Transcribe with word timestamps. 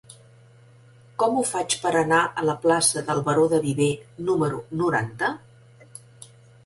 Com 1.23 1.35
ho 1.35 1.43
faig 1.49 1.75
per 1.83 1.91
anar 1.99 2.21
a 2.43 2.47
la 2.51 2.55
plaça 2.63 3.03
del 3.11 3.21
Baró 3.29 3.45
de 3.55 3.61
Viver 3.67 3.93
número 4.31 4.63
noranta? 4.81 5.31